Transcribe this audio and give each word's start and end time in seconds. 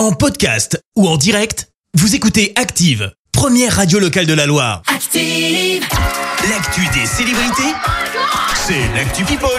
En 0.00 0.12
podcast 0.12 0.82
ou 0.96 1.06
en 1.06 1.18
direct, 1.18 1.68
vous 1.92 2.14
écoutez 2.14 2.54
Active, 2.56 3.12
première 3.32 3.76
radio 3.76 3.98
locale 3.98 4.24
de 4.24 4.32
la 4.32 4.46
Loire. 4.46 4.80
Active. 4.86 5.86
L'actu 6.48 6.80
des 6.98 7.04
célébrités, 7.04 7.74
c'est 8.54 8.80
l'actu 8.96 9.24
People. 9.24 9.50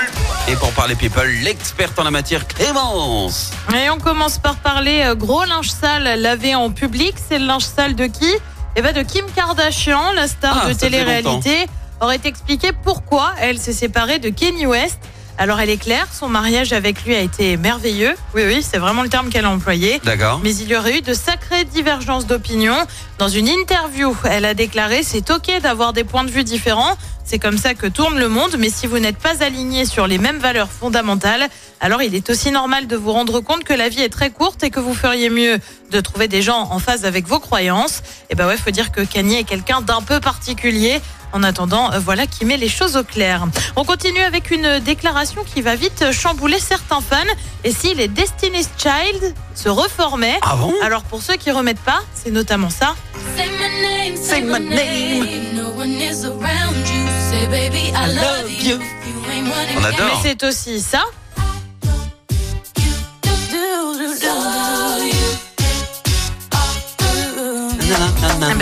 Et 0.48 0.56
pour 0.56 0.72
parler 0.72 0.96
people, 0.96 1.30
l'experte 1.44 2.00
en 2.00 2.04
la 2.04 2.10
matière 2.10 2.48
Clémence. 2.48 3.52
Et 3.72 3.92
on 3.92 4.00
commence 4.00 4.40
par 4.40 4.56
parler 4.56 5.04
euh, 5.04 5.14
gros 5.14 5.46
linge 5.46 5.70
sale 5.70 6.20
lavé 6.20 6.56
en 6.56 6.72
public. 6.72 7.14
C'est 7.30 7.38
le 7.38 7.46
linge 7.46 7.66
sale 7.66 7.94
de 7.94 8.08
qui? 8.08 8.34
Eh 8.76 8.82
ben 8.82 8.96
de 8.96 9.04
Kim 9.04 9.26
Kardashian, 9.36 10.12
la 10.14 10.28
star 10.28 10.62
Ah, 10.64 10.70
de 10.70 10.74
ça 10.74 10.80
fait 10.80 10.90
télé-réalité, 10.90 11.68
aurait 12.00 12.20
expliqué 12.24 12.72
pourquoi 12.84 13.36
elle 13.40 13.60
s'est 13.60 13.74
séparée 13.74 14.18
de 14.18 14.30
Kanye 14.30 14.66
West. 14.66 14.98
Alors 15.42 15.60
elle 15.60 15.72
est 15.72 15.78
claire, 15.78 16.06
son 16.14 16.30
mariage 16.30 16.72
avec 16.72 17.04
lui 17.04 17.16
a 17.16 17.20
été 17.20 17.58
merveilleux. 17.58 18.14
Oui, 18.36 18.44
oui, 18.46 18.62
c'est 18.62 18.78
vraiment 18.78 19.02
le 19.02 19.10
terme 19.10 19.30
qu'elle 19.30 19.46
a 19.46 19.50
employé. 19.50 20.00
D'accord. 20.04 20.40
Mais 20.44 20.56
il 20.56 20.68
y 20.68 20.76
aurait 20.76 21.00
eu 21.00 21.02
de 21.02 21.16
sacrées 21.16 21.64
divergences 21.64 22.28
d'opinion. 22.28 22.76
Dans 23.18 23.28
une 23.28 23.48
interview, 23.48 24.16
elle 24.30 24.46
a 24.46 24.54
déclaré 24.54 25.02
c'est 25.02 25.32
ok 25.32 25.60
d'avoir 25.64 25.94
des 25.94 26.04
points 26.04 26.26
de 26.26 26.30
vue 26.30 26.44
différents. 26.44 26.96
C'est 27.26 27.40
comme 27.40 27.58
ça 27.58 27.74
que 27.74 27.88
tourne 27.88 28.20
le 28.20 28.30
monde, 28.30 28.56
mais 28.60 28.70
si 28.70 28.86
vous 28.86 29.00
n'êtes 29.00 29.18
pas 29.18 29.44
aligné 29.44 29.86
sur 29.86 30.06
les 30.06 30.20
mêmes 30.20 30.38
valeurs 30.38 30.70
fondamentales, 30.70 31.48
alors 31.80 32.04
il 32.04 32.14
est 32.14 32.30
aussi 32.30 32.52
normal 32.52 32.86
de 32.86 32.96
vous 32.96 33.12
rendre 33.12 33.40
compte 33.40 33.64
que 33.64 33.74
la 33.74 33.90
vie 33.90 34.02
est 34.02 34.10
très 34.10 34.30
courte 34.30 34.62
et 34.64 34.70
que 34.70 34.80
vous 34.80 34.94
feriez 34.94 35.32
mieux 35.32 35.58
de 35.90 36.00
trouver 36.02 36.28
des 36.28 36.44
gens 36.44 36.68
en 36.70 36.78
phase 36.78 37.04
avec 37.04 37.26
vos 37.26 37.40
croyances. 37.40 38.04
Et 38.30 38.36
ben 38.36 38.46
ouais, 38.46 38.58
faut 38.58 38.70
dire 38.70 38.92
que 38.92 39.02
Kanye 39.02 39.40
est 39.40 39.44
quelqu'un 39.44 39.82
d'un 39.82 40.04
peu 40.04 40.20
particulier. 40.20 41.02
En 41.34 41.44
attendant, 41.44 41.92
euh, 41.94 42.00
voilà 42.00 42.28
qui 42.28 42.46
met 42.46 42.58
les 42.58 42.68
choses 42.70 42.98
au 42.98 43.04
clair. 43.04 43.46
On 43.76 43.86
continue 43.86 44.22
avec 44.22 44.52
une 44.52 44.80
déclaration 44.80 45.44
qui 45.44 45.62
va 45.62 45.76
vite 45.76 46.12
chambouler 46.12 46.60
certains 46.60 47.02
fans. 47.02 47.18
Et 47.64 47.72
si 47.72 47.94
les 47.94 48.08
Destiny's 48.08 48.70
Child 48.78 49.34
se 49.56 49.70
reformaient 49.70 50.40
Ah 50.42 50.56
bon? 50.56 50.74
alors 50.84 51.04
pour 51.04 51.22
ceux 51.22 51.36
qui 51.36 51.52
remettent 51.52 51.80
pas, 51.80 52.02
c'est 52.14 52.32
notamment 52.32 52.70
ça. 52.70 52.96
Say 53.38 53.50
my 53.50 53.82
name. 53.82 54.18
Say 54.18 54.42
my 54.42 54.60
name. 54.60 55.56
No 55.56 55.70
one 55.78 55.92
is 55.92 56.26
around 56.26 56.76
you. 56.88 57.08
Say 57.30 57.48
baby 57.48 57.94
I, 57.96 58.08
love, 58.14 58.50
you. 58.50 58.76
You 58.76 58.80
ain't 59.32 59.48
running 59.54 59.78
On 59.78 59.82
Mais 59.82 59.88
adore. 59.96 60.20
c'est 60.24 60.44
aussi 60.44 60.82
ça. 60.82 61.02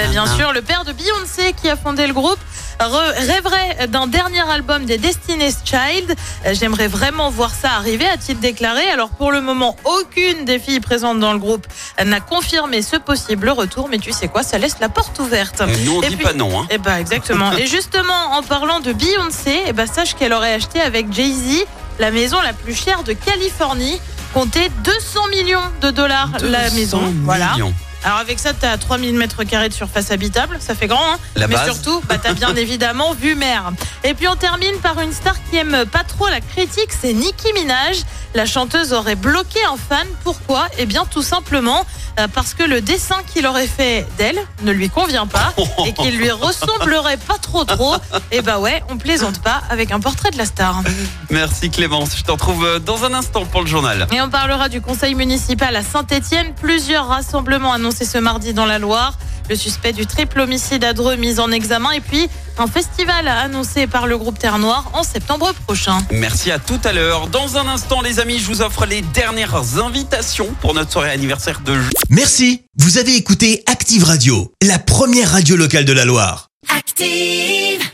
Ben, 0.03 0.11
bien 0.11 0.25
sûr, 0.27 0.53
le 0.53 0.61
père 0.61 0.83
de 0.85 0.91
Beyoncé 0.93 1.53
qui 1.61 1.69
a 1.69 1.75
fondé 1.75 2.07
le 2.07 2.13
groupe 2.13 2.39
rêverait 2.79 3.87
d'un 3.87 4.07
dernier 4.07 4.41
album 4.49 4.85
des 4.85 4.97
Destiny's 4.97 5.57
Child. 5.65 6.15
Euh, 6.45 6.53
J'aimerais 6.53 6.87
vraiment 6.87 7.29
voir 7.29 7.51
ça 7.53 7.71
arriver, 7.73 8.07
a-t-il 8.07 8.39
déclaré. 8.39 8.89
Alors 8.89 9.09
pour 9.09 9.31
le 9.31 9.41
moment, 9.41 9.75
aucune 9.83 10.45
des 10.45 10.59
filles 10.59 10.79
présentes 10.79 11.19
dans 11.19 11.33
le 11.33 11.39
groupe 11.39 11.67
n'a 12.03 12.19
confirmé 12.21 12.81
ce 12.81 12.95
possible 12.95 13.49
retour, 13.49 13.89
mais 13.89 13.97
tu 13.99 14.11
sais 14.13 14.27
quoi, 14.29 14.43
ça 14.43 14.57
laisse 14.57 14.77
la 14.79 14.87
porte 14.89 15.19
ouverte. 15.19 15.61
Et 15.61 15.83
Nous 15.85 15.97
on 15.97 16.01
Et 16.01 16.07
dit 16.09 16.15
puis- 16.15 16.25
pas 16.25 16.33
non. 16.33 16.61
Hein. 16.61 16.67
Eh 16.69 16.77
ben 16.77 16.95
exactement. 16.97 17.51
Et 17.57 17.67
justement, 17.67 18.31
en 18.37 18.43
parlant 18.43 18.79
de 18.79 18.93
Beyoncé, 18.93 19.59
eh 19.67 19.73
ben 19.73 19.85
sache 19.87 20.15
qu'elle 20.15 20.31
aurait 20.33 20.53
acheté 20.53 20.79
avec 20.79 21.11
Jay-Z 21.11 21.65
la 21.99 22.11
maison 22.11 22.37
la 22.41 22.53
plus 22.53 22.75
chère 22.75 23.03
de 23.03 23.11
Californie. 23.13 23.99
Comptez 24.33 24.69
200 24.85 25.27
millions 25.31 25.59
de 25.81 25.91
dollars 25.91 26.29
la 26.41 26.69
200 26.69 26.75
maison. 26.75 27.13
Voilà. 27.23 27.55
Alors 28.03 28.17
avec 28.19 28.39
ça, 28.39 28.53
t'as 28.53 28.77
3000 28.77 29.15
mètres 29.15 29.43
carrés 29.43 29.69
de 29.69 29.73
surface 29.73 30.11
habitable, 30.11 30.57
ça 30.59 30.73
fait 30.73 30.87
grand, 30.87 31.03
hein 31.13 31.17
La 31.35 31.47
Mais 31.47 31.55
base. 31.55 31.65
surtout, 31.65 32.01
bah, 32.07 32.15
t'as 32.21 32.33
bien 32.33 32.55
évidemment 32.55 33.13
vu 33.13 33.35
mer. 33.35 33.71
Et 34.03 34.13
puis 34.13 34.27
on 34.27 34.35
termine 34.35 34.75
par 34.81 34.99
une 35.01 35.11
star 35.11 35.35
qui 35.49 35.57
aime 35.57 35.85
pas 35.91 36.03
trop 36.03 36.27
la 36.29 36.39
critique, 36.41 36.89
c'est 36.99 37.13
Nicki 37.13 37.51
Minaj. 37.53 37.97
La 38.35 38.45
chanteuse 38.45 38.93
aurait 38.93 39.15
bloqué 39.15 39.59
un 39.65 39.75
fan. 39.75 40.07
Pourquoi? 40.23 40.67
Eh 40.77 40.85
bien 40.85 41.03
tout 41.09 41.23
simplement 41.23 41.83
euh, 42.19 42.27
parce 42.33 42.53
que 42.53 42.63
le 42.63 42.79
dessin 42.79 43.17
qu'il 43.25 43.47
aurait 43.47 43.67
fait 43.67 44.05
d'elle 44.17 44.39
ne 44.61 44.71
lui 44.71 44.89
convient 44.89 45.25
pas 45.27 45.53
et 45.85 45.93
qu'il 45.93 46.15
lui 46.17 46.29
ressemblerait 46.31 47.17
pas 47.17 47.37
trop 47.41 47.63
trop. 47.65 47.95
Et 48.31 48.41
bah 48.41 48.59
ouais, 48.59 48.83
on 48.89 48.97
plaisante 48.97 49.41
pas 49.41 49.61
avec 49.69 49.91
un 49.91 49.99
portrait 49.99 50.29
de 50.31 50.37
la 50.37 50.45
star. 50.45 50.83
Merci 51.31 51.69
Clémence. 51.69 52.11
Je 52.17 52.23
t'en 52.23 52.33
retrouve 52.33 52.63
euh, 52.65 52.79
dans 52.79 53.03
un 53.03 53.13
instant 53.13 53.45
pour 53.45 53.61
le 53.61 53.67
journal. 53.67 54.07
Et 54.11 54.21
on 54.21 54.29
parlera 54.29 54.69
du 54.69 54.79
conseil 54.79 55.15
municipal 55.15 55.75
à 55.75 55.81
Saint-Etienne. 55.83 56.53
Plusieurs 56.61 57.07
rassemblements 57.07 57.73
annoncés 57.73 57.88
ce 57.91 58.17
mardi 58.17 58.53
dans 58.53 58.65
la 58.65 58.79
Loire. 58.79 59.17
Le 59.49 59.55
suspect 59.55 59.93
du 59.93 60.05
triple 60.05 60.41
homicide 60.41 60.83
à 60.83 60.93
Dreux 60.93 61.15
mis 61.15 61.39
en 61.39 61.51
examen. 61.51 61.91
Et 61.91 62.01
puis 62.01 62.29
un 62.57 62.67
festival 62.67 63.27
annoncé 63.27 63.87
par 63.87 64.05
le 64.05 64.17
groupe 64.17 64.37
Terre 64.37 64.59
Noire 64.59 64.91
en 64.93 65.03
septembre 65.03 65.53
prochain. 65.65 65.99
Merci 66.11 66.51
à 66.51 66.59
tout 66.59 66.79
à 66.83 66.93
l'heure. 66.93 67.27
Dans 67.27 67.57
un 67.57 67.67
instant, 67.67 68.01
les 68.01 68.19
amis, 68.19 68.37
je 68.39 68.45
vous 68.45 68.61
offre 68.61 68.85
les 68.85 69.01
dernières 69.01 69.79
invitations 69.83 70.53
pour 70.61 70.73
notre 70.73 70.91
soirée 70.91 71.11
anniversaire 71.11 71.61
de 71.61 71.73
juin. 71.73 71.89
Merci, 72.09 72.63
vous 72.77 72.97
avez 72.97 73.15
écouté 73.15 73.63
Active 73.65 74.03
Radio, 74.03 74.51
la 74.61 74.77
première 74.77 75.31
radio 75.31 75.55
locale 75.55 75.85
de 75.85 75.93
la 75.93 76.05
Loire. 76.05 76.49
Active. 76.75 77.89